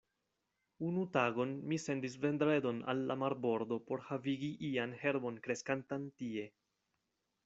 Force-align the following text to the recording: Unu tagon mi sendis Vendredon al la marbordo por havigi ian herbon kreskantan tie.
Unu 0.85 1.01
tagon 1.17 1.51
mi 1.73 1.77
sendis 1.83 2.15
Vendredon 2.23 2.79
al 2.93 3.03
la 3.11 3.17
marbordo 3.23 3.77
por 3.91 4.05
havigi 4.07 4.49
ian 4.71 4.97
herbon 5.03 5.37
kreskantan 5.49 6.09
tie. 6.23 6.47